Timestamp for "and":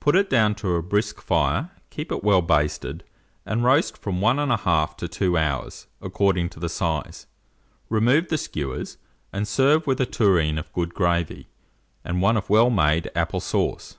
3.46-3.64, 9.32-9.48, 12.04-12.20